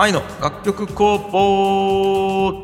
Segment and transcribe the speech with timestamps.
[0.00, 2.62] 愛の楽曲工房。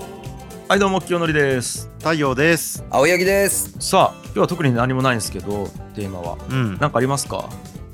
[0.70, 1.90] はいどうも清則です。
[1.98, 2.82] 太陽です。
[2.88, 3.74] 青柳です。
[3.78, 6.38] さあ今日は特に何もないんですけどテーマは。
[6.48, 6.78] うん。
[6.80, 7.46] 何かありますか？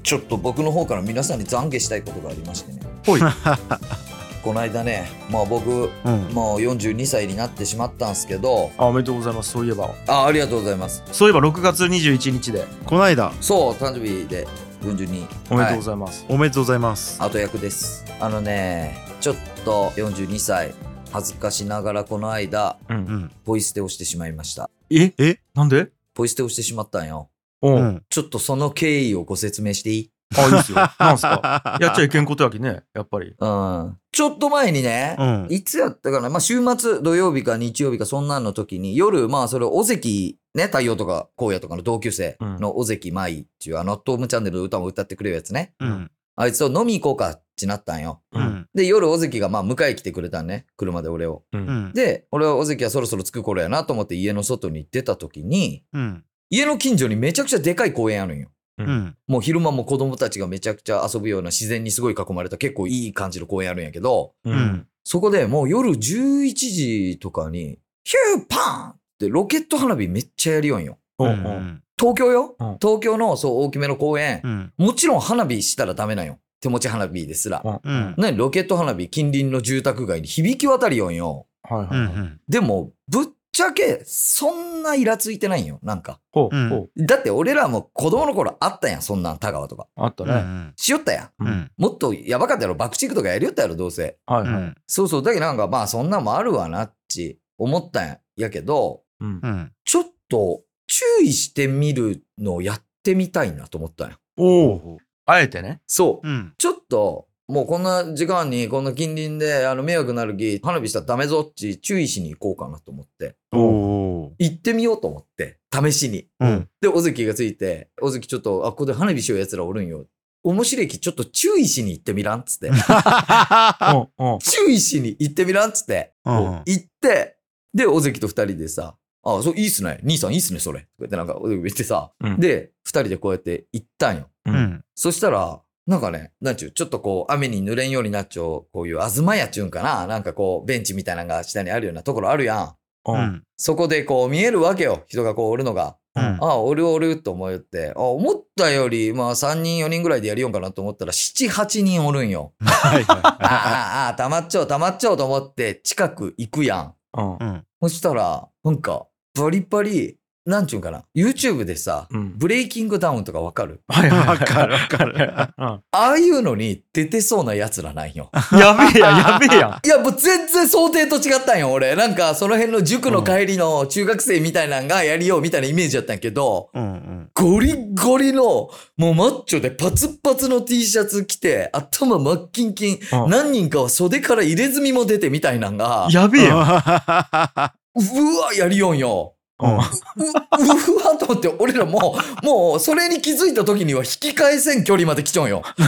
[0.04, 2.78] ちょっと僕の方から皆さんに懺悔したいことがありましてね。
[3.04, 3.20] ほい。
[4.44, 6.28] この間ねまあ僕うん。
[6.32, 8.70] もう42歳になってしまったんですけど。
[8.78, 9.90] あおめでとうございますそういえば。
[10.06, 11.02] あありがとうございます。
[11.10, 12.64] そういえば6月21日で。
[12.86, 14.46] この間、そう誕生日で
[14.84, 17.20] 42おめでとうごい、ざいます、おめでとうございます。
[17.20, 18.04] 後役です。
[18.20, 20.74] あのねちょっと42歳
[21.12, 22.96] 恥ずかしながらこの間うん。
[22.96, 23.30] うん。
[23.44, 24.68] ポイ捨てをしてしまいました。
[24.90, 25.12] え？
[25.16, 25.38] え？
[25.54, 25.90] なんで？
[26.12, 27.30] ポイ捨てをしてしまったんよ。
[27.60, 28.02] おう、うん。
[28.08, 30.10] ちょっとその経緯をご説明していい？
[30.36, 30.78] あいいっすよ。
[30.98, 31.78] なんすか？
[31.80, 33.32] やっちゃいけんことやきねやっぱり。
[33.38, 33.96] うん。
[34.10, 35.46] ちょっと前にね、うん。
[35.50, 45.74] いつやったかな、まあ、週末土曜日か日曜日かそんなんの時に夜まあそれ尾関ね太陽とか荒野とかの同級生の尾関舞っていうあのトームチャンネルの歌も歌ってくれるやつね。
[45.78, 46.10] うん。
[46.36, 48.68] あいつと飲み行こうかってなったんようん。
[48.74, 51.92] で夜尾関がまあ迎え来てくれたんね車で俺をうんうん。
[51.92, 56.24] で俺は尾関はそろそろ着く頃やなと思って家の外に出た時にうん。
[56.50, 59.16] 家の近所にめちゃくちゃでかい公園あるんようん。
[59.26, 70.98] もう昼間も子供たちがめちゃくちゃ遊ぶような自然にすごい囲まれた結構いい感じの公園あるんやけどううんそこでもう夜11時とかに、ヒューパーンってロケット花火めっちゃやりよんよ。
[71.18, 71.81] おうおううん。
[71.98, 74.72] 東京よ、うん東京のそう大きめの公園、うん。
[74.76, 76.38] もちろん花火したらダメなんよ。
[76.60, 77.62] 手持ち花火ですら。
[77.64, 81.46] うんうんね、ロケット花火近隣の住宅街に響き渡りよんよ。
[81.62, 82.40] はいはい、はいうん。
[82.48, 85.78] でも、ぶっちゃけ、そんなイラついてないんよ。
[85.82, 86.20] なんか。
[86.34, 89.86] うんほうほうだって俺らも子供の頃あったやん、そんなん田川とか。
[89.96, 90.72] あったね、うん。
[90.76, 91.44] しよったやん。
[91.44, 91.70] うん。
[91.76, 94.16] もっとやばかったやろ、爆竹とかやりよったやろ、どうせ。
[94.26, 94.74] はいはい、うん。
[94.86, 95.22] そうそう。
[95.22, 99.72] だけどなんかまあそんなんもあるわなっち思ったんやけど、うんうん。
[99.84, 104.16] ちょっと注意してみるのをやってみたいなと思ったんよ。
[104.36, 106.28] おおあえてねそう。
[106.28, 106.52] うん。
[106.58, 113.36] ちょっと、もうこんな時間にこんな近隣であの迷惑なるき花火したらダメぞっち注意しに行こうかなと思って。
[113.52, 114.32] おお。
[114.38, 115.58] 行ってみようと思って。
[115.72, 116.28] 試しに。
[116.40, 116.68] うん。
[116.82, 120.04] で、尾関がついて、尾関ちょっと、あ、ここで花火しようやつらおるんよ。
[120.44, 122.70] 面白いきちょっと注意しに行ってみらんっつって。
[124.42, 126.12] 注意しに行ってみらんっつって。
[126.26, 126.34] うん。
[126.66, 127.38] 行って、
[127.72, 130.00] で、尾関と二人でさ、あ、そう、いいっすね。
[130.02, 130.80] 兄さんいいっすね、それ。
[130.80, 134.28] こうやってなんか、言ってさ、うんで、二人でこうやって行ったんよ。
[134.46, 134.84] ううんん。
[134.94, 142.76] そしたら、なんかね、なんちゅう、ちょっとこう、雨に濡れんようになっちゃう、こういう、あずまやちゅうんかななんかこう、ベンチみたいなのが下にあるようなところあるやん。
[143.06, 143.42] ううんん。
[143.56, 145.04] そこでこう、見えるわけよ。
[145.06, 145.96] 人がこう、おるのが。
[146.14, 146.22] うん。
[146.22, 152.52] ああ、おるおると思って、あ思ったより、まあ、3人、4人ぐらいでやりよんかなと思ったら、7、8人おるんよ。
[152.60, 156.94] はいああ、はああ、たまっちゃう、たまっちゃうと思って、近く行くやん。
[157.16, 157.64] うん。
[157.80, 161.04] そしたら、なんか、バリバリ、なんちゅうんかな。
[161.16, 163.80] YouTube でさ、うんブレイキングダウンとかわかる？
[163.88, 168.28] はいはいはいわかるわかるうんああいうのに出てそうな奴らなんよ。
[168.52, 171.94] やべえやん やべえやんいや、もう全然想定と違ったんよ、俺。
[171.94, 176.82] なんか、その辺の塾の帰りの中学生みたいなんがやりようみたいなイメージだったんやけど、うん。
[176.82, 177.28] うん。
[177.34, 189.34] ゴリゴリの、もうマッチョでパツパツの T シャツ着て、頭真っキンキン、うん何人かは袖から入れ墨も出てみたいなんが、やべえやん うわ、やりよんよ。
[189.60, 195.62] うんう、うわと思って、俺らもう、もう、それに気づいた時には引き返せん距離まで来ちゃうんよ。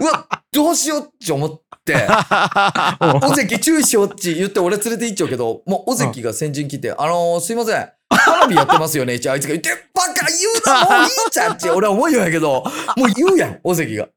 [0.00, 1.94] うわ、どうしようって思って、
[3.24, 7.88] 尾関注意しようって言って俺連れて行っちゃうけど、もう尾関が先陣来て、あのー、すいません。
[8.10, 10.36] 花火やってますよねってあいつが言って、バカ言
[10.84, 12.64] うなもういいじゃんって俺は思うよんやけど、
[12.96, 14.08] もう言うやん、尾関が。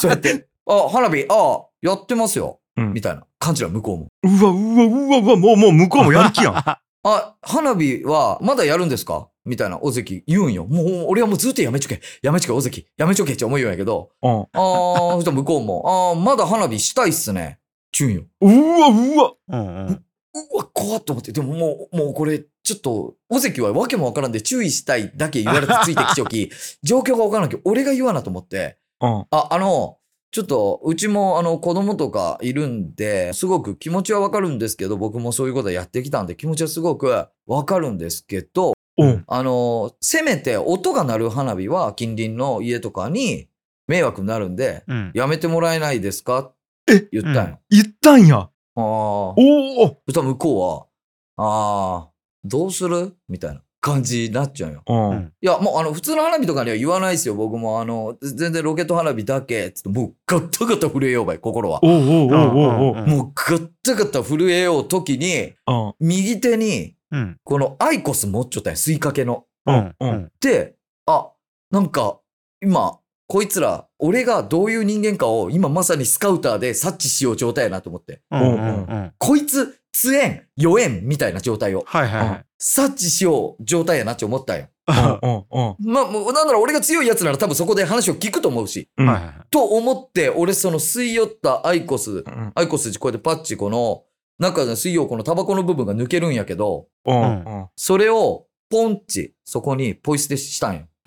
[0.00, 0.46] そうやって。
[0.66, 2.60] あ、花火、あ、やってますよ。
[2.76, 4.06] うんみたいな感じは向こうも。
[4.22, 6.54] うわうわうわうわもうもう向こうもやる気やん
[7.08, 9.28] あ、花火はまだやるんですか？
[9.44, 10.66] みたいな尾関言うんよ。
[10.66, 17.60] もう俺はもうずっとやめちょけ、やめちょけ、尾関、やめちょけって思うよんやけど、うんあー、そしたら向こうも、あー、まだ花火したいっすね。
[17.92, 18.22] ちゅうんよ。
[18.40, 18.46] う
[18.80, 19.86] わうわうん。
[19.86, 20.04] うん。
[20.52, 21.30] うわ、怖っと思って。
[21.30, 26.50] でももう、もうこれ、ちょっと、尾関はわけもわからんで注意したいだけ言われてついてきちょき、
[26.82, 29.98] 状況がわからんけど、俺が言わなと思って、うんあ、あの、
[30.36, 37.06] ちょっと、うちも、あの、子供とかいるんで、すごく気持ちはわかるんですけど、僕もそういうことやってきたんで、気持ちはすごく
[37.46, 39.24] わかるんですけど、うん。
[39.26, 43.48] あの、せめて音が鳴る花火は近隣の家とかに
[43.88, 45.10] 迷惑になるんで、うん。
[45.14, 46.52] やめてもらえないですか？
[46.86, 47.08] え？
[47.12, 47.58] 言ったんよ。
[47.70, 48.36] 言ったんや。
[48.36, 48.82] ああ。
[48.82, 50.90] おおそしたら向こ
[51.36, 52.10] うは、ああ、
[52.44, 53.16] どうする？
[53.26, 54.82] みたいな感じになっちゃうよ。
[54.88, 57.80] うんうんいや、もうあの、普通の花火とかには言わないですよ、僕も。
[57.80, 61.78] あの、全然ロケット花火だけ、つって、もうガッタガタ震えようばい、心は。
[61.84, 67.36] おうおうおうおうもうガッタガタ震えよう時に、うん右手に、うん。
[67.44, 69.44] このアイコス持っちゃったんよ、吸いかけの。
[69.66, 69.94] うん。
[70.00, 70.74] うんで、
[71.06, 71.30] あ、
[71.70, 72.18] なんか、
[72.60, 72.98] 今、
[73.28, 78.20] こいつら、俺がどういう人間かを今まさにスカウターで察知しよう状態やなと思って。
[78.32, 79.12] うんうんうん。
[79.18, 82.45] こいつ、通縁、予縁みたいな状態をはいはいはい。
[82.58, 84.66] 察知しよう状態やなって思ったんよ。
[84.88, 88.88] うんうんうんまあ、もう、なんなら俺が強いやつなら多分そこで話を聞くと思うし。
[88.96, 89.34] うんはいはいはい。
[89.50, 94.04] と思って、俺その吸い寄ったアイコス、うんアイコスこうやってパッチこの、
[94.38, 97.24] 中の水曜このタバコの部分が抜けるんやけど、うんう
[97.62, 100.86] んそれをポンチ、そこにポイ捨てしたんよ。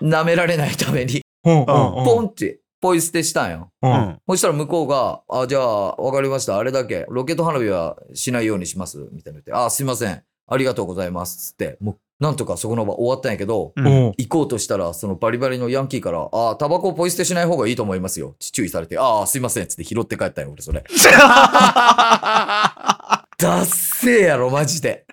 [0.00, 3.70] 舐められないために、うんうんポンチ、ポイ捨てしたんよ。
[3.82, 4.18] ううんん。
[4.28, 6.56] そしたら向こうが、あ、じゃあ、わかりました。
[6.58, 9.08] あれだけ、ロケット花火はしないようにします。
[9.12, 10.22] みたいな言って、あ、すいません。
[10.48, 11.50] ありがとうございます。
[11.50, 18.34] つって、もう、なんとかそこの場終わったんやけど、うんうん行こうとしたら、そのバリバリのヤンキーから、あ、タバコポイ捨てしない方がいいと思いますよ。
[18.38, 19.66] 注意されて、あ、すいません。
[19.66, 20.84] つって拾って帰ったんよ、俺それ。
[23.38, 25.06] ダッセーやろ、マジで。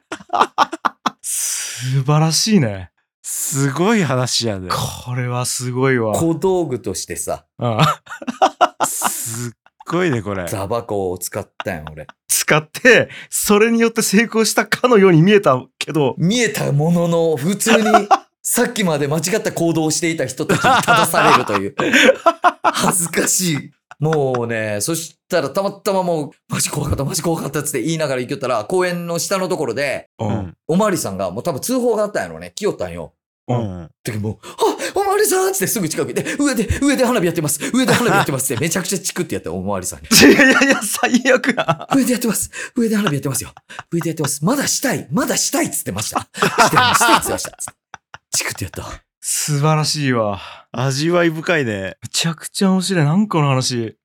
[1.22, 2.92] 素晴らしいね
[3.30, 4.70] すごい話やで。
[4.70, 7.78] これはすごいわ小道具としてさ、うん
[8.86, 9.52] すっ
[9.86, 10.46] ごいね、これ。
[10.46, 12.08] タバコを使ったんよ、俺。
[12.30, 18.08] 使ってそれによって成功したかのように見えたけど見えたものの、普通に、
[18.42, 21.76] さっきまで間違った行動をしていた人たちに正されるという。
[22.64, 23.72] 恥ずかしい。
[24.00, 30.54] もうね、そしたらたまたまもう、マジ怖かった、マジ怖かったっつって言いながら行きよったら、公園の下のところで、ううんん。
[30.68, 32.54] おまわりさんがもう多分通報があったんやろね。
[32.56, 33.14] 来よったんよ。
[33.48, 33.90] うん。
[34.04, 37.60] 時もう、あおまわりさんっつってすぐ近くに行って、上で、上で花火やってます。
[37.74, 40.08] 上で花火やってますって めちゃくちゃチクってやったおまわりさんに。
[40.10, 42.52] いやいやいや最悪や上でやってます。
[42.76, 43.54] 上で花火やってますよ。
[43.92, 44.44] 上でやってます。
[44.44, 45.08] まだしたい。
[45.12, 46.20] まだしたいっつってました。
[46.20, 47.58] してしたいっつってました。
[48.32, 49.04] チクってやった。
[49.22, 50.40] 素晴らしいわ
[50.72, 51.98] 味わい深いね。
[52.02, 53.98] めちゃくちゃ面白いなんこの話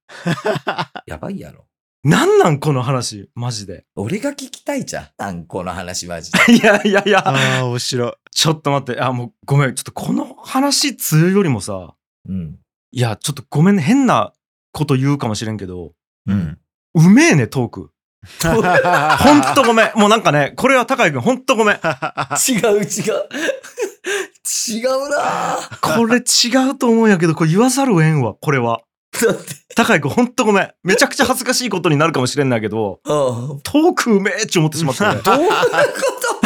[1.07, 1.67] やばいやろ。
[2.05, 3.31] なんなんこの話？
[3.37, 3.85] マジで。
[3.95, 5.09] 俺が聞きたいじゃん。
[5.19, 6.39] なんこの話マジで。
[6.53, 7.29] いやいやいや。
[7.29, 8.13] ああ、面白い。
[8.33, 9.01] ちょっと待って。
[9.01, 9.75] あもうごめん。
[9.77, 11.95] ちょっとこの話強いよりもさ。
[12.29, 12.59] うん。
[12.91, 13.83] いやちょっとごめんね。
[13.83, 14.33] 変な
[14.73, 15.93] こと言うかもしれんけど。
[16.27, 16.59] うん。
[16.95, 17.91] うめえねトーク。
[18.43, 19.93] ほんとごめん。
[19.95, 21.77] もうなんかねこれは高井くんほんとごめん。
[22.49, 23.29] 違う違う。
[24.69, 25.97] 違うなぁ。
[25.97, 28.81] これ違うと思うんやけどこれ言わざるをえんわこれは
[29.13, 29.43] だって、
[29.75, 33.13] 高井くんほんとごめんめちゃくちゃ恥ずかしいことになるかもしれんないけどう
[33.55, 33.61] ん。
[33.63, 35.55] トークうめえって思ってしまったね どういうこ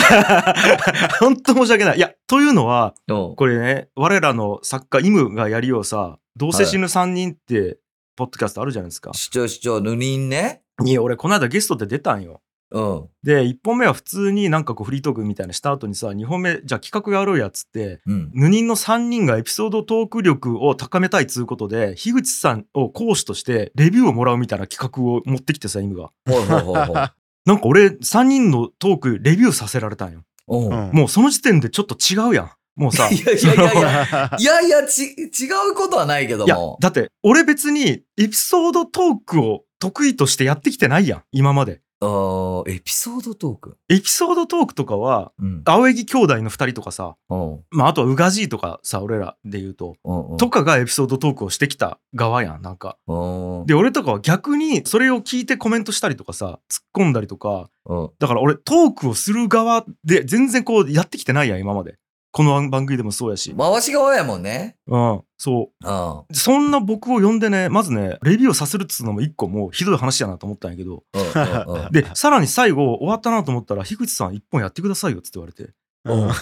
[1.21, 7.79] ほんと申し訳ないいやというのはとこれね我らの作家イムがやりようさ「どうせ死ぬ3人」って
[8.17, 9.13] ポッドキャストあるじゃないですか。
[9.15, 10.63] 主張主張、ヌニンね。
[10.85, 12.41] いや俺この間ゲストで出たんよ。
[12.71, 13.09] うん。
[13.23, 18.31] で1本目は普通になんかこうフリートークみたいなした後にさ2本目じゃあ企画やろうやっつってうん。
[18.35, 26.11] ヌニンの3人がエピソードトーク力を高めたいっつうことで樋口さんを講師としてレビューをもらうみたいな企画を持ってきてさイムが。
[27.47, 30.23] なんか俺3人のトークレビューさせられたんよ。
[30.49, 30.69] うん。
[30.69, 32.51] うんもうその時点でちょっと違うやん。
[32.77, 33.09] もうさ。
[33.09, 34.37] いやいやいやいや。
[34.39, 36.77] いやいや、ち、違うことはないけどいやも。
[36.81, 43.79] だって俺別にエピソードトークを得意としてやってきてないやん今まであーエピソードトーク？
[43.89, 45.63] エピソードトークとかはうん。
[45.65, 47.65] 青柳兄弟の2人とかさ、うん。
[47.71, 49.97] まあ、あとはウガジーとかさ俺らで言うと、
[50.39, 53.67] とかがエピソードトークをしてきた側やんなんかうん。
[53.67, 58.11] で俺とかは逆にそれを聞いてコメントしたりとかさ突っ込んだりとかうん。
[58.19, 61.97] だから俺トークをする側で全然こうやってきてないやん今まで
[62.37, 64.77] この番組でもそうやし回し側やもんね。
[64.87, 66.37] うんそううん。
[66.37, 71.93] そんな僕を呼んでね、まずね、レビューをさせるっつうのも一個もうひどい話やなと思ったんやけど、うんうんうん。
[71.97, 75.73] で、さらに最後終わったなと思ったら、樋口さん一本やってくださいよっつって言われて、
[76.05, 76.35] うんうわ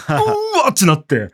[0.67, 1.29] っってなって、うん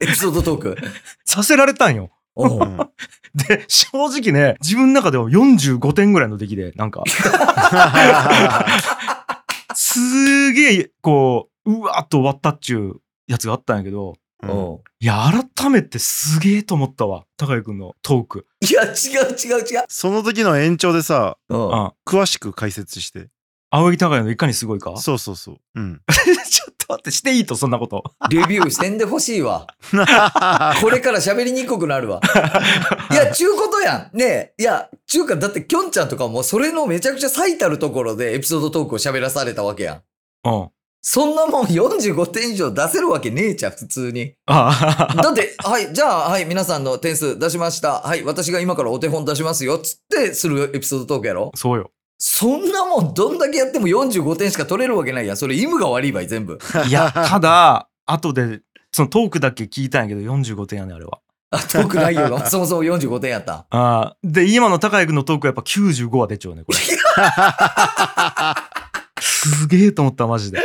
[0.00, 0.76] エピソードトーク。
[1.24, 2.10] させられたんよ。
[3.48, 7.04] で、正直ね、自分の中では45点ぐらいの出来で、なんか、
[9.76, 18.46] すげえ、こう、うわっと終わったっちゅうやつがあったんやけど、ううんんいや、改めてすげえと思ったわ、高井くんのトーク。
[18.60, 19.84] いや、違う違う違う。
[19.88, 21.92] その時の延長でさ、うんうん。
[22.06, 23.28] 詳しく解説して。
[23.70, 24.96] 青柳高井のいかにすごいか？
[24.98, 25.56] そうそうそう。
[25.74, 26.00] うん。
[26.48, 28.04] ちょっと待って、していいと、そんなこと。
[28.30, 29.66] レビューしてんでほしいわ。
[30.80, 32.20] これから喋りにくくなるわ。
[33.10, 34.16] いや、ちゅうことやん。
[34.16, 34.54] ねえ。
[34.58, 40.02] いや、ちゅうか、だって、きょんちゃんとかも、それのめちゃくちゃ最たるところでエピソードトークを喋らされたわけやん。
[40.44, 40.68] うん。
[41.06, 44.32] そんなもん45点以上出せるわけねえじゃん、普通に。
[44.46, 48.00] ああ、だって、はい、じゃあ、はい、皆さんの点数出しました。
[48.00, 49.78] はい、私が今からお手本出しますよ。
[49.78, 51.90] つって、するエピソードトークやろそうよ。
[52.16, 55.36] そんなもん、どんだけやっても45点しか取れるわけないやん。
[55.36, 56.58] それ、意味が悪いわい、全部。
[56.88, 61.18] いや、ただ、後で、そのトークだけ聞いたんやけど、45点やね、あれは。
[61.50, 63.66] あ、トーク内容が そもそも45点やった。
[63.68, 64.16] ああ。
[64.24, 66.78] で、今の高井君のトークはやっぱ95は出ちゃうね、これ。
[69.24, 70.58] すげえと思った、マジで。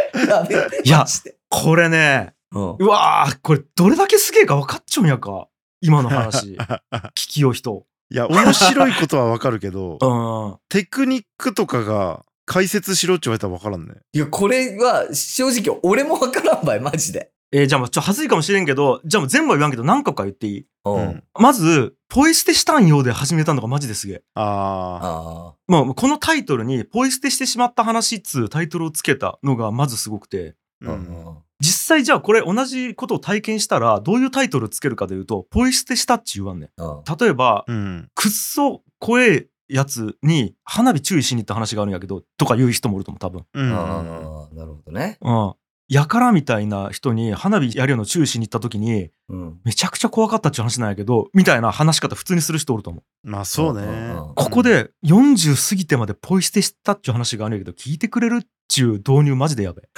[0.83, 1.05] いや
[1.49, 2.75] これね、うん。
[2.79, 5.47] うわー、これどれだけすげえか分かっちゃうんやか。
[5.81, 6.57] 今の話。
[6.91, 7.85] 聞きよう人。
[8.11, 10.57] いや、面白いことはわかるけどう、ん。
[10.67, 13.93] テクニックとかが解説しろって言われたらわからんね。
[14.11, 17.31] いや、これは正直俺もわからんばい、マジで。
[17.51, 20.65] えーじゃあもうちょっと恥ずいかもしれんけど、じゃあもう全部は言わんけど何個か言っていい？
[20.86, 20.96] うん。
[20.96, 24.24] うんまず、ポイ捨てしたんようで始めたのがマジですげえ。
[24.36, 30.56] ああまあ、このタイトルに、ポイ捨てしてしまった話っつうタイトルをつけたのがまずすごくて。
[30.82, 30.88] う。
[30.88, 31.38] うんん。
[31.62, 36.70] 実際じゃあこれ同じことを体験したら、どういうタイトルつけるかで言うと、ポイ捨てしたっち言わんねん。
[36.82, 37.03] うん。
[37.20, 38.10] 例えば、うん。
[38.15, 43.46] くっそ怖えやつに花火注意しに行った話があるんやけど、とか言う人もいると思う、多分。
[43.53, 43.74] うん。
[43.74, 45.18] ああ、なるほどね。
[45.22, 45.53] うん。
[45.89, 49.60] やからみたいな人に花火やるの注意しに行った時に、うん。
[49.65, 53.03] めちゃくちゃ怖かったっていう話なんやけど、みたいな話し方普通にする人おると思う。
[53.29, 53.81] まあそうね。
[53.86, 59.81] うんここで40過ぎてまでポイ捨てしたっていう話があるんやけど、聞いてくれるっちゅう導入マジでやべ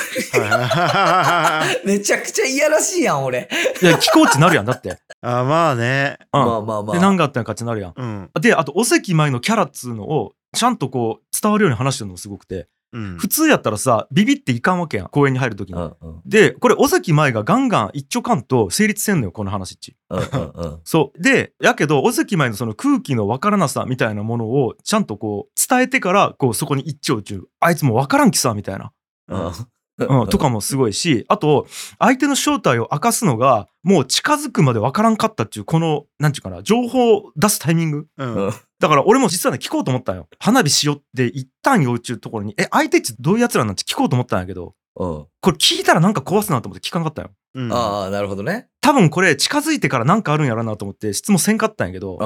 [1.85, 3.49] めちゃくちゃいやらしいやん、俺。
[3.81, 4.97] いや、聞こうってなるやん、だって。
[5.21, 6.17] あまあね。
[6.33, 6.41] うん。
[6.41, 6.95] まあまあまあ。
[6.95, 7.93] で、何があったんかってなるやん。
[7.95, 8.29] うん。
[8.39, 13.17] で、あと、お席前のキャラっつうのを、ちゃんとこう、伝わるように話してるのもすごくて、うん。
[13.17, 15.79] 普通やったらさ、ビビっていかんわけやん、公園に入るときに。
[15.79, 19.95] うんうんで、これ、お席前がガンガン一丁かんと成立せんのよ、この話っち。
[20.09, 20.79] うんうんうん。
[20.85, 21.21] そう。
[21.21, 28.91] で、やけど、お席前のその空気のわからなさみたいなものを、ちゃんとこう、伝えてから、こう、そこに一丁中、あいつもうわからんきさ、みたいな。
[29.27, 31.67] うん、とかもすごいし、あと、
[31.99, 38.07] 相手の正体を明かすのが、もう近づくまでわからんかったっていう、この、なんちゅうかな、情報を出すタイミング。
[38.17, 38.25] う。
[38.25, 38.53] うんん。
[38.81, 40.27] だから俺も実はね、聞こうと思ったんよ。
[40.39, 45.25] 花火しよって一旦幼虫ところに、え、相手ってどういう奴らなんて聞こうと思ったんやけど、うん。
[45.39, 47.31] これ聞いたらなんか壊すなと思って聞かんかったんよ。
[47.53, 47.71] うん。
[47.71, 48.69] ああ、なるほどね。
[48.81, 52.17] 多分これ近づいてからなんかあるんやろなと思って質問せんかったんやけど、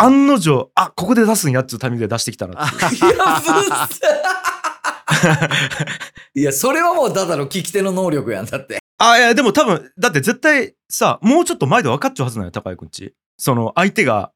[0.00, 3.16] 案の定、あ、ここで出すんやっつうタイミングで出してきたなっていや、ぶっ
[3.68, 3.88] さ
[6.34, 8.80] いや、それはもうただの聞き手の能力やんだって。
[8.98, 13.14] あ、いや、でも多分、だって絶対さ、もうちょっと前で分かっちゃうはずなんよ、高井くんち。
[13.36, 14.32] その、相手があ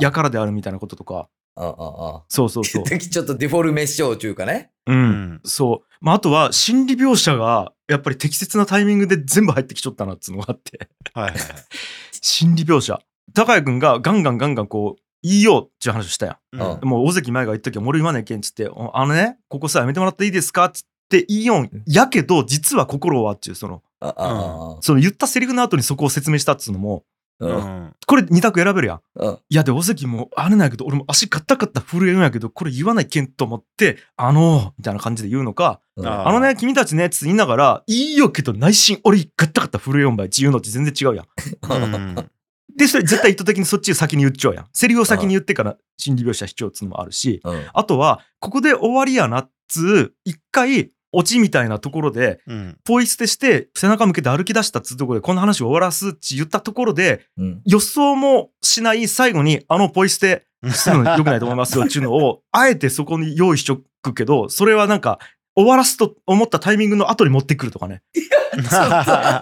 [0.00, 1.28] やからであるみたいなこととか。
[1.56, 2.84] あ、ああ、あそうそうそう。
[2.86, 2.98] あ。
[2.98, 4.70] ちょっとデフォルメしようというかね。
[4.86, 4.92] う。
[4.92, 5.00] うん
[5.34, 5.40] ん。
[5.44, 5.94] そう。
[6.00, 10.88] まあ、あとは、心理描写が、やっぱり適切なタイミングで全部入ってきちゃったなっつうのがあって。
[11.14, 11.34] はい。
[12.20, 13.00] 心理描写。
[13.34, 16.84] 高谷くんがガンガンガンガンこう、言いようっていう話をしたやうんあん。
[16.84, 21.70] もう、尾関前が言った時は、俺言わねえけんっつって、おあのね、ここさ、やめてもらっていいですかっつって言いよん。
[21.86, 27.56] やけど、実は心はっていう、その、ああ、あその言ったセリフの後にそこを説明したっつうのも、あ、ううん。
[27.56, 27.94] ん。
[28.06, 29.00] これ二択選べるやん。
[29.14, 29.38] うん。
[29.48, 41.26] いや、で、尾関も、あれなんやけど、俺も足ガッタガッタ震えるんやけど、これ言わないけんと思って、あのー、みたいな感じで言うのか、うんああのね、君たちね、つって言いながら、いいよけど内心、俺ガッタガッタ震えよんばいって言うのって全然違うやん。
[41.70, 42.30] うん
[42.76, 44.66] で、それ絶対意図的にそっちを先に言っちゃうやん。
[44.72, 47.66] セリフを先に言ってから心理描写しちゃうっつうのもあるし、うん。
[47.74, 52.78] あとは、ここで終わりやなっつう、一回、オチみたいなところで、うん。
[52.84, 57.62] ポイ捨てして、背中向けて歩き出したっつうところで、この話を終わらすって言ったところで、うん。
[57.64, 65.18] 予想もしない最後に、あのポイ捨てするの良くないと思いますよ っていうのを、あえてそこに用意しとくけど、それはなんか、
[65.56, 68.02] 終わらすと思ったタイミングの後に持ってくるとかね。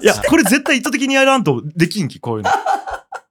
[0.02, 2.50] いや、これ絶対意図的にやらんとできんき、こういうの。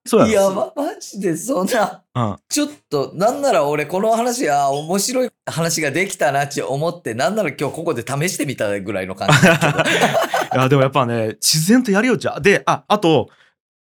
[0.08, 2.38] そうやろいや、ま、マジでそんな、うん。
[2.48, 9.34] ちょっと、なんなら俺この話、あ面白い話ができたなって思って、なんなら今日ここで試してみたぐらいの感じ。
[10.56, 12.42] いや、でもやっぱね、自然とやりようじゃん。
[12.42, 13.30] で、あ、あと、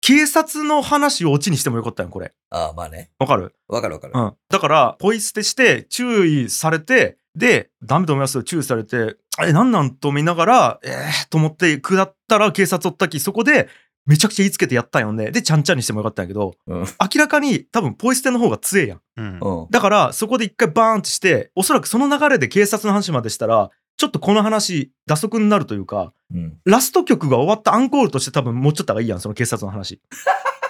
[0.01, 2.33] 警察の話をオチにしてもよかったよ、これ。
[2.49, 3.11] ああ、まあね。
[3.19, 3.53] わかる？
[3.67, 4.13] わかるわかる。
[4.15, 4.33] うん。
[4.49, 13.69] だから、ポイ捨てして、注意されて、で、ダメと思いますよ、注意されて、あれ、なんなんと見ながら、えー、と思って下ったら警察おったき、そこで、
[14.09, 15.29] めちゃくちゃ言いつけてやったんよね。
[15.29, 16.79] で、ちゃんちゃんにしてもよかったんやけど、うん。
[16.79, 16.85] 明
[17.19, 19.01] らかに多分ポイ捨ての方が強えやん。
[19.17, 19.67] うんうん。
[19.69, 26.57] だから、そこで一回バーンってして、おそらくその流れで警察の話までしたら、ちょっとこの話、打足になるというか、うん。
[26.65, 30.01] ラスト曲が終わったアンコールとして多分もうちょっとがいいやん、その警察の話。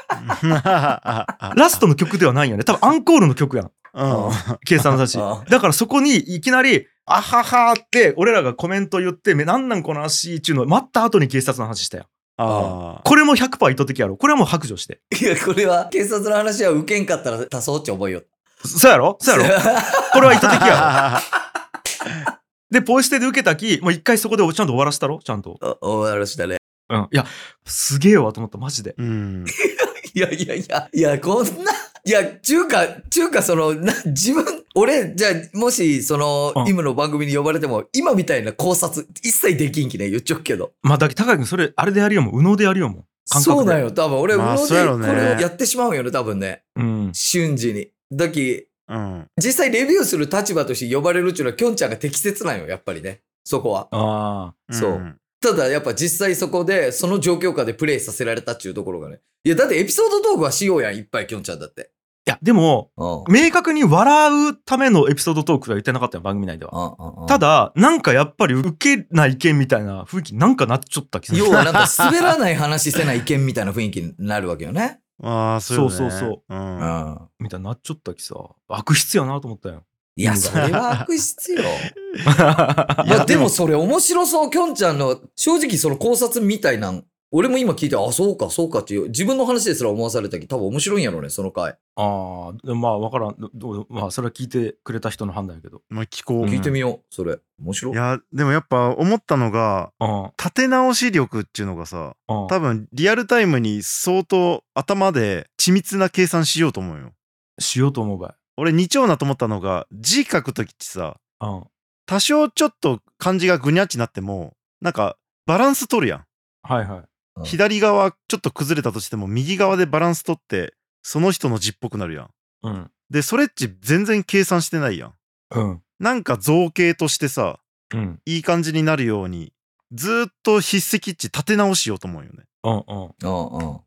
[0.43, 2.65] ラストの曲ではないよね。
[2.65, 4.31] 多分アンコールの曲やん、うん
[4.65, 5.45] 警察の話あ。
[5.49, 12.07] だからそこにいきなり、あははーって、俺らがコメント言って、めなんなんこの話っていうのを待った後に警察の話したよ。
[12.41, 14.15] あこれも100%意図的やろ。
[14.15, 15.01] これはもう白状して。
[15.19, 18.21] いや、これは警察の話は受けんかったら足そうって思いよ。
[18.65, 19.17] そうやろ？
[19.19, 19.55] そうやろ？
[20.13, 21.21] これは意図的やあ。
[21.21, 22.33] ろ。
[22.71, 25.19] で、ポイ捨てで受けたき、もう一回そこでちゃんと終わらしたろ？
[25.23, 25.57] ちゃんと。
[25.81, 26.57] お終わらしたね。
[26.89, 27.07] うん。
[27.11, 27.25] いや、
[27.65, 28.95] すげえわと思った、マジで。
[28.97, 29.45] うん。
[30.13, 31.71] いやいやいや、いや、こんな、
[32.05, 40.71] いや、中華、中華、その、な、自分、俺、じゃあ、もし、そのう、ん今の番組に呼ばれても、今みたいな考察、一切できんきね、言っちゃうけど。
[40.81, 42.31] まあ、だけど高井君それ、あれでやるよもん。
[42.33, 43.05] 右脳でやるよもん。
[43.29, 43.79] 感覚でそうだ。
[43.79, 44.19] よ、多分。
[44.19, 46.63] 俺、まあうのそうやろねでこれをやってしまうんよね、多分ね。
[46.75, 47.11] うん。
[47.13, 47.89] 瞬時に。
[48.11, 49.27] だき、うん。
[49.37, 53.21] 実際レビューする立場として呼ばれるっていうのは、きょんちゃんが適切なんよ、やっぱりね。
[53.43, 53.87] そこは。
[53.91, 54.73] ああ。
[54.73, 59.21] そうんただやっぱ実際そこでその状況下でプレイさせられたっていうところがね。
[59.45, 61.91] いやだってエピソードトークはしようやん、いっぱいきょんちゃんだって。
[62.29, 63.33] いや、でも、うん。
[63.33, 67.25] 明確に笑うためのエピソードトークとは言ってなかったよ、番組内では。
[67.27, 71.47] た、だ、なんかやっぱり受けない意見みたいな雰囲気なんかなっちゃった気がする。
[71.47, 74.99] 要はなんか滑らない話せない意見みたいな雰囲気になるわけよね。
[75.23, 75.89] ああ、そうよね。
[75.89, 76.79] そうそうそううん。
[76.79, 76.83] う
[77.13, 77.19] ん。
[77.39, 78.35] みたいになっちゃったきさ、
[78.67, 79.83] 悪質やなと思ったよ。
[80.15, 81.61] いや、それは悪質よ。
[81.61, 81.63] い
[83.07, 91.77] いや、やでもそれ面白そう、きょんちゃんの、正直その考察みたいなん、俺も今聞いて、あ、そうか、そうかっていう、自分の話ですら思わされたけど、多分面白いんやろうね、その回。
[91.95, 93.35] ああ、でもまあわからん。
[93.37, 95.81] どどうまあそれは聞いてくれた人の判断やけど。
[95.89, 96.45] まあ聞こう。
[96.45, 97.37] 聞いてみよう、それ。
[97.59, 97.93] 面白い。
[97.93, 100.31] いや、でもやっぱ思ったのが、うん。
[100.39, 102.47] 立て直し力っていうのがさ、うん。
[102.47, 107.11] 多分リアルタイムに相当頭で緻密な計算しようと思うよ。
[107.59, 108.33] しようと思うばい。
[108.57, 111.63] 俺二丁なと思ったのが字書くときってさうん。
[112.05, 116.25] 多少ちょっと漢字がぐにゃっちなってもなんかバランス取るやん、
[116.63, 117.08] はいはい。
[117.39, 122.29] うん左側ちょっと崩れたとしても右側でバランス取ってその人の字っぽくなるやん
[122.63, 122.91] うん。
[123.09, 125.13] でそれっち全然計算してないやん
[125.51, 125.81] うん。
[125.99, 127.59] なんか造形としてさ
[127.93, 128.19] うん。
[128.25, 129.53] いい感じになるように
[129.93, 132.73] ずーっと筆跡っち立て直しようと思うよねうん。
[132.73, 132.83] うん。
[133.23, 133.79] うんうん。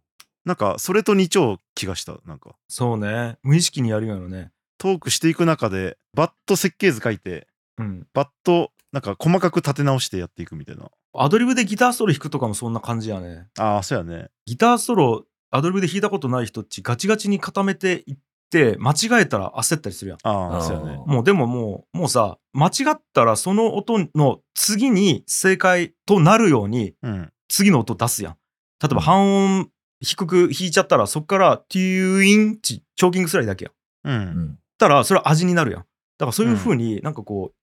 [0.45, 3.37] なんかそれと二丁気がしたなんかそうね。
[3.43, 4.51] 無意識にやるやろね。
[4.79, 7.47] トークしていく中でバッと設計図書いて
[7.79, 8.07] うん。
[8.15, 13.49] バッとなんか細かく立て直してやっていくみたいなアドリブでギターソロ弾くとかもそんな感じやね。
[13.59, 18.17] ああそうやねギターソロ、アドリブで弾いたことない人っちガチガチに固めていっ
[18.51, 20.19] て、間違えたら焦ったりするやん。
[20.23, 28.37] ああそうやねもうでももう、もうさ、間違ったらその音の次に正解となるようにうん次の音出すやん。
[28.83, 29.69] 例えばうん半音
[30.01, 34.15] 低く弾いちゃったらそっからテューインチチョーキングすらいだけやん。
[34.15, 34.59] ううんん。
[34.79, 35.81] たらそれは味になるやん。
[35.81, 35.85] だ
[36.21, 37.55] からそういう風になんかこう、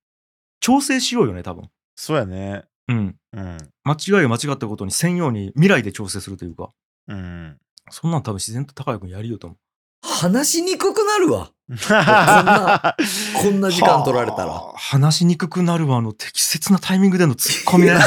[0.59, 1.69] 調整しようよね、多分。
[1.95, 3.15] そうやねうん。
[3.33, 6.71] うん間違いが間違ったことに専用に未来で調整するというか、
[7.07, 7.57] うん
[7.91, 9.59] そんなん多分自然と高谷君やりようと思う。
[10.01, 11.51] 話しにくくなるわ。
[11.89, 12.95] な
[13.41, 14.47] こんな時間取られたら。
[14.47, 17.93] は あ話しにくくなるわの適切なタイミングでのツッコミね。
[17.93, 17.99] うん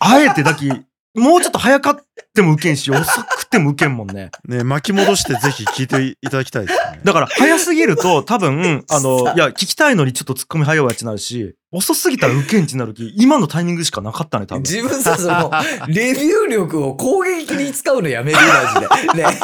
[0.00, 0.68] あえてだき、
[1.14, 4.30] もうちょっと早かっても受けんし、遅くても受けんもんね。
[4.46, 14.62] ね巻き戻してぜひ聞いていただきたいですねだから早すぎると多分、 あの、いや、聞きたいのにちょっとツッコミ早いわやちなるし、遅すぎたら受けんちなるき、今のタイミングしかなかったね、多分。
[14.62, 15.50] 自分さ、その、
[15.88, 19.22] レビュー力を攻撃に使うのやめるマジで。
[19.24, 19.38] ね。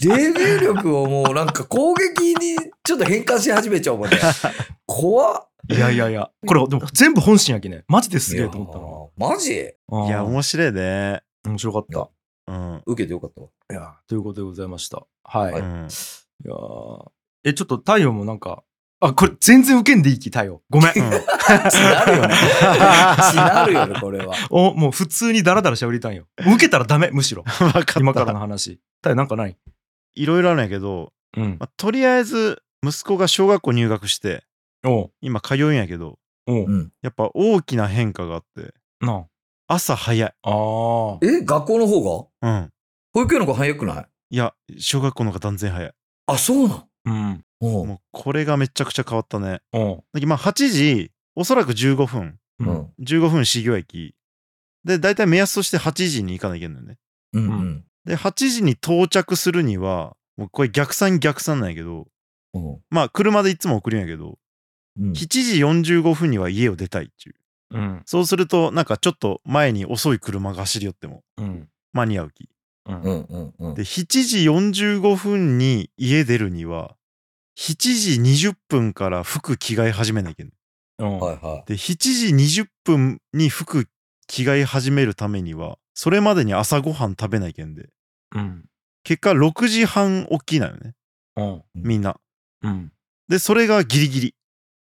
[0.00, 4.18] レビュー力をもうなんか攻撃にちょっと変換し始めちゃうもんね。
[4.86, 5.48] 怖っ。
[5.70, 7.84] いやいやいや、これでも全部本心やきね。
[7.88, 9.28] マジですげえと思ったな。
[9.28, 12.08] たマジうんいや面白いね面白かった。
[12.46, 13.48] うん受けてよかったわ。
[13.70, 15.06] いや、ということでございました。
[15.24, 15.50] はい。
[15.50, 17.10] い、はいうんやー
[17.44, 18.62] え、ちょっと太陽もなんか、
[19.00, 20.62] あ、これ全然受けんでいいき、太陽。
[20.70, 20.92] ごめん。
[20.92, 22.34] しなるよね。
[23.30, 24.34] しなるよね、これは。
[24.50, 26.26] お、もう普通にダラダラしゃべりたいよ。
[26.38, 27.42] 受けたらダメ、むしろ。
[27.58, 28.80] 分かった今からの話。
[29.02, 29.56] 太陽なんかない？
[30.14, 31.56] いろいろあるんやけど、うん。
[31.58, 34.44] まあとりあえず息子が小学校入学して
[34.84, 36.92] おう今通うんやけどおううん。
[37.02, 39.26] やっぱ大きな変化があってな
[39.66, 40.32] 朝早い。
[40.42, 41.18] あ。
[41.22, 42.48] え、学校の方が？
[42.48, 42.70] うん。
[43.12, 44.06] 保育園の方が早くない？
[44.30, 45.92] いや小学校の方が断然早い。
[46.26, 46.86] あ、そうなん？
[47.06, 47.44] うん。
[47.60, 49.60] おもうこれがめちゃくちゃ変わったね。
[49.72, 49.96] おう。
[50.12, 52.38] だけどまあ8時おそらく15分。
[52.60, 52.64] う。
[52.64, 52.68] うん。
[52.68, 52.92] ん。
[53.00, 54.14] 15分始業駅。
[54.84, 56.98] で大体目安として8時に行かなきゃいけないのよね。
[57.32, 57.44] うん。
[57.44, 57.84] ううん。
[58.04, 62.06] で8時に到着するにはもうこれ逆算逆算なんやけど
[62.52, 62.80] うん。
[62.90, 64.38] まあ車でいつも送るんやけど
[64.98, 65.12] うん。
[65.12, 65.14] 7
[65.82, 67.36] 時45分には家を出たいっていう
[67.74, 68.02] うん。
[68.06, 71.68] そうするとなんかちょっと前に遅い車が走り寄ってもうん。
[71.92, 72.48] 間に合うき
[72.86, 73.02] うん。
[73.02, 76.96] うんうんうんで7時45分に家出るには
[77.58, 80.48] 7時20分から服着替え始めなきゃい
[80.98, 81.18] けないうん。
[81.66, 83.88] で7時20分に服
[84.26, 87.88] 着替え始めるためにはそれまでに朝ごはん食べないけんで
[88.34, 88.64] うん。
[89.02, 90.94] 結果6時半起きなよね
[91.36, 91.62] うん。
[91.74, 92.16] みんな
[92.62, 92.92] うん。
[93.28, 94.34] でそれがギリギリ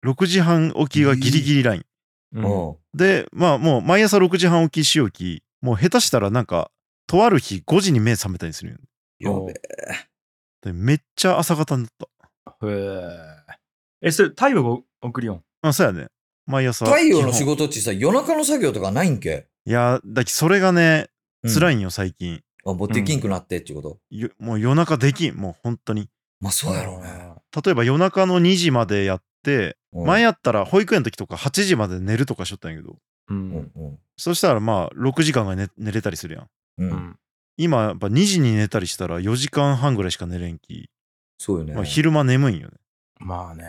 [0.05, 1.85] 6時半起きがギリギリライン、
[2.33, 2.69] うん。
[2.69, 2.77] うん。
[2.95, 6.71] でまあもう毎朝6時半起きしようきもう下手したらなんか
[7.07, 8.75] とある日5時に目覚めたりするん
[9.19, 10.09] よやべえ。
[10.63, 14.09] でめっちゃ朝方になったへえ。
[14.09, 15.43] え、それ太陽が送りよん？
[15.63, 16.09] あそうやね
[16.47, 19.47] 毎朝太陽の仕事ってさ、夜中の作業とかないんけ？
[19.67, 21.09] いやだきそれがね
[21.47, 21.75] 辛い。
[21.75, 23.99] いんよ最近、あ、もうできんくなってってこと？
[24.11, 26.09] よもう夜中できんもう本当に
[26.41, 27.35] まあそうやろうね。
[27.65, 32.97] 例えば夜中の2時までやってうん前やったら保育園の時とか8時まで寝るとかしとったんやけど
[33.29, 33.35] う。
[33.35, 36.49] うんそしたらまあ6時間が寝寝れたりするやんう。
[36.79, 37.17] うんん。
[37.57, 40.89] 今やっぱ2時に寝たりしたら4時間半ぐらいしか寝れんき、
[41.39, 41.75] そうよね。
[41.75, 42.75] まあ、昼間眠いんよね
[43.19, 43.65] まあね。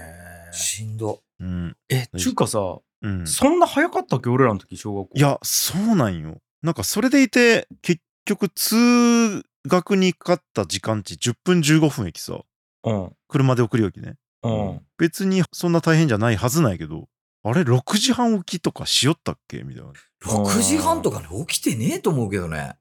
[0.51, 1.21] しんど。
[1.39, 3.25] うんえ、ちゅうかさ、うん。
[3.27, 6.37] そんな早かったっけ俺らの時小学校いや、そうなんよ。
[6.61, 12.39] なんかそれでいて、結局通学にかかった時間値10分15分駅さ、
[12.83, 14.15] うん車で送り置きね。
[14.43, 17.07] うん別にそんな大変じゃないはずないけど、
[17.43, 19.63] あれ6時半起きとかしよったっけ？
[19.63, 19.91] みたいな。
[20.25, 22.75] 6時半とかね、起きてねえと思うけどね。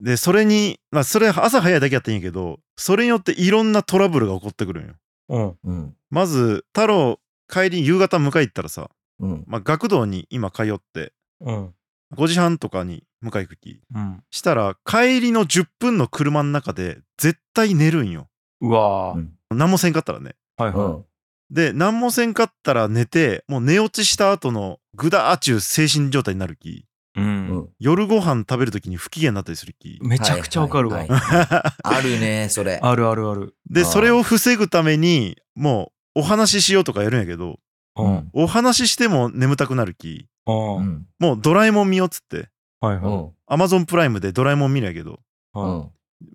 [0.00, 4.94] で、それに、まあそれ朝早いだけやったんやけど、それによっていろんなトラブルが起こってくるんよ。
[5.28, 5.96] うんうん。
[6.10, 9.44] まず、太郎、帰り夕方迎え行ったらさ、うん。
[9.46, 11.74] まあ、学童に今通って、うん
[12.14, 13.80] 5時半とかに迎え行くき。
[13.92, 18.28] うんしたら、帰りの10分の車の中で絶対寝るんよ。
[18.60, 20.34] うわーうん何もせんかったらね。
[20.58, 21.04] うはいはん。
[21.50, 26.86] で、何もせんかったら寝て、もう寝落ちした後のグダーちゅう精神状態になるき、い
[27.16, 27.68] うんうん。
[27.78, 29.98] 夜ご飯食べるときに不機嫌になったりするき。
[30.02, 32.80] めちゃくちゃわかるわはいはいはいあるね、それ。
[32.82, 37.58] あるあるあるで、それを防ぐために、もうお話ししようとかやるんやけど、
[37.96, 41.06] うんお話ししても眠たくなるき、うん。
[41.20, 42.48] もうドラえもん見ようっつって、
[42.80, 43.30] はいうん。
[43.46, 45.20] アマゾンプライムでドラえもん見るんやけど、
[45.54, 45.90] うはん。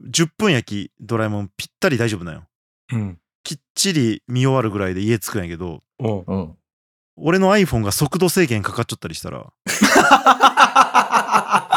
[0.10, 2.44] 10分焼きドラえもんぴったり大丈夫なんよ。
[2.94, 6.22] いうんきっちり見終わるぐらいで家着くんやけど、うん。
[6.22, 6.56] うん。
[7.18, 9.40] 俺の iPhone が速度制限かかっちゃったりしたら、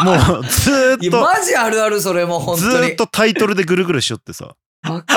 [0.05, 2.88] もうずーいや、っと、マジあるある、それも、本ず当に。
[2.90, 5.14] ーっとタイトルでぐるぐるしよってさ、バカ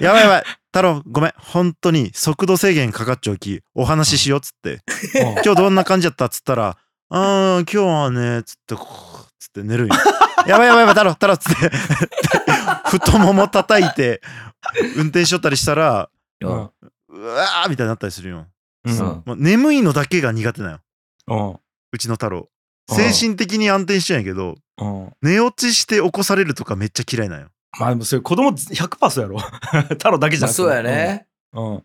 [0.00, 4.80] やばいやばい、太郎ごめん、本当に速度制限かかっちゃうき、お話ししようっつって、
[5.44, 6.76] 今日どんな感じやったっつったら、
[7.10, 8.74] あー、今日はね、つって、
[9.38, 9.94] つって寝るんよ。
[10.46, 11.68] やばいやばいやばい、太郎、太郎っつって、
[12.90, 14.20] 太もも叩いて、
[14.96, 18.46] 運転しよったりしたら、うわーみたいになったりするよ。
[18.84, 18.92] うん。
[18.92, 19.02] う。
[19.02, 20.80] んもう眠いのだけが苦手なよ。
[21.26, 21.60] うん。
[21.92, 22.38] うちの太郎。
[22.38, 22.46] うん
[22.90, 25.12] 精神的に安定しちゃうんやけど、うん。
[25.20, 27.48] 寝落ちして起こされるとかめっちゃ嫌いなんよ。
[27.78, 29.38] まあでもそれ子供100%そうやろ。
[29.90, 30.62] 太郎だけじゃなくて。
[30.62, 31.26] まあそうやね。
[31.52, 31.84] うん。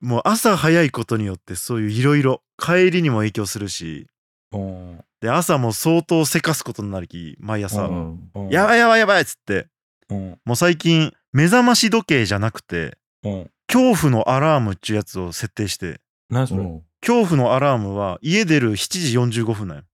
[0.00, 4.08] もう朝早いことによってそういういろいろ帰りにも影響するし、
[4.52, 8.30] うんで、朝も相当せかすことになるき、毎朝、うん。
[8.34, 9.66] うんやばいやばいやばいっつって、
[10.08, 16.62] うんもう最近目覚まし時計じゃなくて、うん恐怖のアラームっちゅうやつを設定して、何それ？
[16.62, 16.82] うん。
[17.00, 19.84] 恐怖のアラームは家出る7時45分なんよ。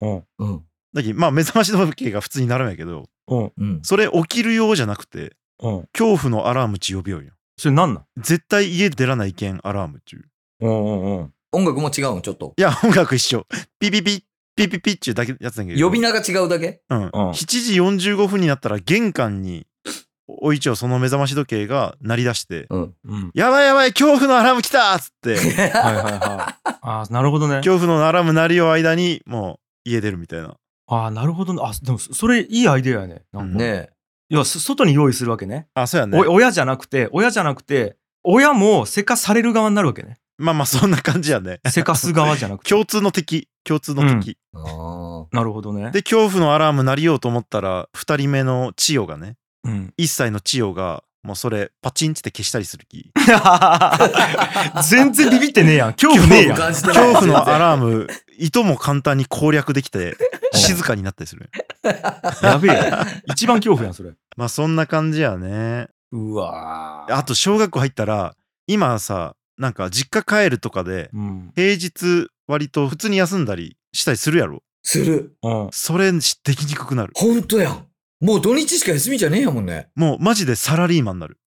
[0.00, 0.62] うんうん。
[0.94, 3.80] だけどまあ目覚まし時計が普通になるんやけど、うんうん。
[3.82, 7.32] それ起きるようじゃなくて、うん恐怖のアラームち呼びようよ。
[7.58, 8.04] それなんなん？
[8.16, 10.16] 絶対家出らないけんアラームっちゅ
[10.60, 10.66] う。
[10.66, 12.52] うんうんうん音楽も違うん、ちょっと。
[12.58, 13.46] いや、音楽一緒。
[13.78, 14.25] ピピピ、
[14.56, 15.86] ピピピっちゅうだけやつなんやけど。
[15.86, 16.80] 呼び名が違うだけ？
[16.88, 17.02] うん。
[17.02, 17.34] うん7
[18.00, 19.66] 時45分になったら玄関に、
[20.26, 22.94] おいちょその目覚まし時計が鳴り出して、うん。
[23.04, 30.56] うんやばいやばい、恐怖のアラーム来たっつって、はいはいはいああなるほどね恐怖のアラーム鳴るよ間に、もう家出るみたいな。
[30.88, 33.90] ああなるほどねあでもそそれいいアイデアやねなんかねえ。
[34.30, 36.18] いやそ外に用意するわけねあ、そうやね。
[36.18, 41.60] お親じゃなくて親じゃなくて親もせかされる側になるわけねまあまあ、そんな感じやね。
[41.68, 43.48] せかす側じゃなくて 共通の敵。
[43.66, 44.38] 共通の敵。
[44.54, 45.90] あなるほどね。
[45.90, 49.94] で、恐怖のアラーム鳴りようと思ったら、二人目の千代がね、うん。
[49.98, 53.10] 1歳の千代が、もうそれ、パチンって消したりするき。
[54.88, 55.92] 全然ビビってねえやん。
[55.94, 56.56] 恐怖ねえやん。
[56.56, 58.06] 恐怖のアラーム、
[58.38, 60.16] いとも簡単に攻略できて、
[60.54, 61.50] 静かになったりする。
[62.42, 62.92] やべえ。
[63.26, 64.12] 一番恐怖やんそれ。
[64.36, 65.88] まあそんな感じやね。
[66.12, 67.16] うわー。
[67.16, 68.36] あと小学校入ったら、
[68.68, 71.52] 今さ、なんか実家帰るとかで、うん。
[71.56, 74.62] 平日割と普通に休んだりしたりするやろ。
[74.82, 75.36] する。
[75.42, 77.12] うんそれしできにくくなる。
[77.16, 77.86] ほんとやん。
[78.20, 79.88] もう土日しか休みじゃねえやもんね。
[79.94, 81.38] もうマジでサラリーマンになる。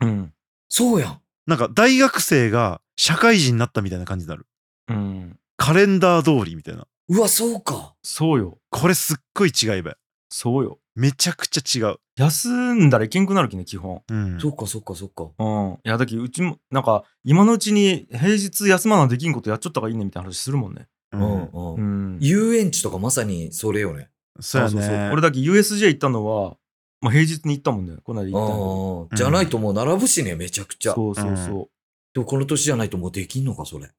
[0.00, 0.32] うん
[0.68, 1.20] そうやん。
[1.46, 4.46] なんか大学生が社会人になったみたいな感じになる。
[4.88, 6.86] うんカレンダー通りみたいな。
[7.08, 7.94] うわ、そうか。
[8.02, 9.96] そうよこれすっごい違いばい。
[10.28, 11.96] そうよめちゃくちゃ違う。
[12.16, 14.40] 休んだらいけんくなるきね基本うん。
[14.40, 15.28] そっかそっかそっか。
[15.38, 21.74] うんいやだけどうちもなんか今のうちに平日休まなできんことやっちゃった方がいいねみたいな話するもんねううんんうん。
[21.74, 24.08] うん遊園地とかまさにそれよね。
[24.40, 25.10] そうやそうそうそうね。
[25.12, 26.56] 俺だけ USJ 行ったのは、
[27.02, 29.16] まあ、平日に行ったもんねこの間行ったのああ。
[29.16, 30.94] じゃないともう並ぶしね、めちゃくちゃ。
[30.94, 31.68] そうそうそ
[32.14, 33.90] でもこの年じゃないともうできんのか、それ。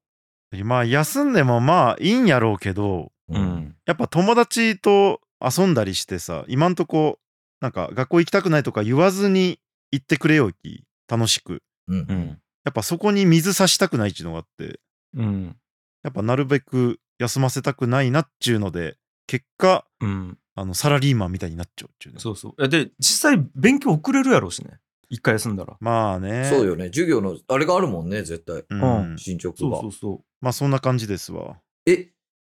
[0.64, 3.76] まあ休んでもまあいいんやろうけど、う、うん。
[3.86, 7.19] やっぱ友達と遊んだりしてさ、今んとこ、
[7.62, 9.60] なんか学校行きたくないとか言わずに
[9.91, 11.62] 行ってくれよき、楽しく。
[11.88, 12.00] うん。
[12.00, 14.82] うんやっぱそこに水差したくないっていうのがあって、
[15.15, 15.56] うん
[16.04, 22.19] やっぱなるべく休ませたくないなっちゅうので、結果、うんあの、サラリーマンみたいになっちゃうっちゅうね。
[22.19, 26.43] そうそうえで実際勉強遅れるやろうしね一回休んだらまあね。
[26.50, 26.88] そうよね。
[26.88, 28.65] 授業の、あれがあるもんね、絶対。
[28.69, 29.12] うん。
[29.12, 29.91] うん進捗がそうそう。
[29.93, 31.58] そまあそんな感じですわ。
[31.86, 32.10] え、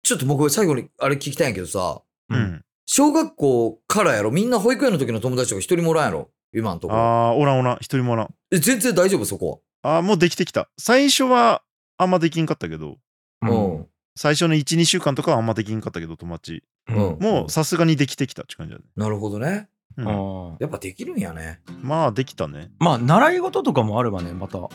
[0.02, 2.64] ちょっと僕最後にあれ聞きたいんやけどさ、ううんん。
[2.92, 4.32] 小学校からやろ？
[4.32, 6.28] みんな保育園の時の友達とか一人もおらんやろ？
[6.52, 6.98] 今のところ。
[6.98, 7.76] ああ、おらんおらん。
[7.76, 8.34] 一人もおらん。
[8.50, 9.24] え、全然大丈夫？
[9.24, 10.68] そこああ、もうできてきた。
[10.76, 11.62] 最初は
[11.98, 12.96] あんまできんかったけど、
[13.42, 13.50] うは。
[13.52, 13.86] うん。
[14.16, 19.68] 最初の12週間とかはあんまできんかったけど友達うんもうさすがにできてきたって感じだね、なるほどね。
[19.96, 21.60] うんやっぱできるんやね。
[21.80, 24.68] まあできたねまあ習い事とかもあればねまたああ、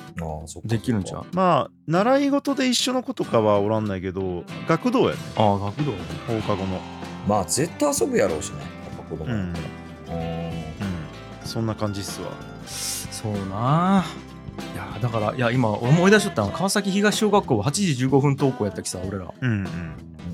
[0.46, 0.70] そっか。
[0.70, 1.26] できるんちゃう？
[1.34, 5.92] まあ習い事で一緒の子とかはおらんないけど学童やねああ学童
[6.28, 6.80] 放課後の
[7.28, 8.60] まあ絶対遊ぶやろうしね。
[8.60, 9.26] やっぱ子供。
[9.26, 9.54] うん。
[9.54, 9.64] だっ
[10.08, 10.18] たら。
[10.20, 10.26] うん。
[10.26, 10.52] うん
[11.44, 12.32] そんな感じっすわ。
[12.66, 14.04] そうな。
[14.74, 19.34] いやだからいや今思い出しとったのは川崎東小学校8時15分登校やったきさ俺ら。
[19.40, 19.68] うんうん。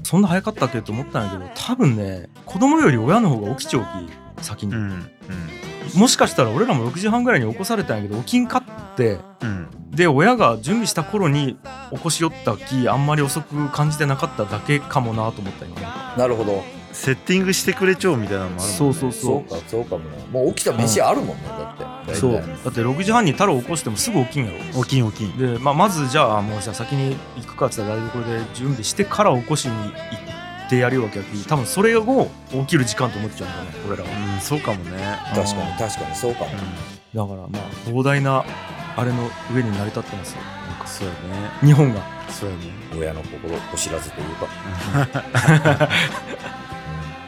[0.04, 5.06] そんな早かったっけと思ったんやけど多分ね子供より親の方が起きちゃうき先に、うん
[5.96, 9.68] もしかしたら俺らも6時半ぐらいに起こされたんやけど起きんかってうん。
[9.92, 11.58] で親が準備した頃に
[11.92, 16.64] 起こしよったきあんまり遅く感じてなかっただけかもなと思ったよなんかなるほど。
[16.94, 18.74] セッティングしてくれちゃうみたいなのもあるもんね。
[18.78, 19.44] そうそうそう。
[19.44, 20.26] か、そうかもね。
[20.32, 22.16] もう起きた飯あるもんね、だって。
[22.16, 22.34] そう。
[22.34, 24.84] だって6時半に太郎起こしてもすぐ起きんやろ。
[24.84, 25.38] 起きん起きん。
[25.38, 34.10] で、まあ、まずじゃあもうじゃあ先に行くかって言ったら台所で準備してから起こしに行ってやるわけやき多分それを起きる時間と思っちゃうんだね俺らは。
[34.36, 35.20] うんそうかもね。
[35.34, 36.50] 確かに、確かに、そうかも。
[36.50, 36.62] だか
[37.14, 38.46] らまあ膨大な
[38.96, 40.42] あれの上に成り立ってますよ。
[40.68, 41.20] なんかそうやね。
[41.62, 42.02] 日本が。
[42.30, 42.64] そうやね。
[42.98, 45.90] 親の心お知らずというか。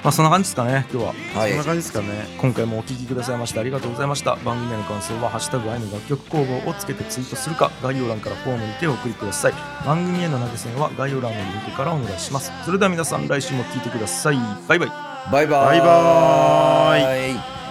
[0.04, 1.14] まあそんな感じですかね今日は。
[1.14, 2.08] はそんな感じですかね。
[2.38, 4.36] 今回もお聞きくださいましてありがとうございました。
[4.38, 9.54] 番組への感想は「ハッシュタグ愛の楽曲工房」をつけてツイートするか概要欄からフォームにてお送りください。
[9.86, 12.52] 番組への投げ銭は概要欄のリンクからお願いします。
[12.66, 14.38] それでは皆さん来週も聞いてください。
[14.68, 14.90] バイバイ。
[15.32, 15.80] バイバーイ。
[15.80, 17.63] バイバイ